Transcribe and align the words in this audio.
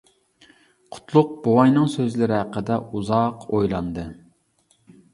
قۇتلۇق 0.95 1.35
بوۋاينىڭ 1.43 1.87
سۆزلىرى 1.97 2.37
ھەققىدە 2.41 2.81
ئۇزاق 2.87 3.49
ئويلاندى. 3.55 4.11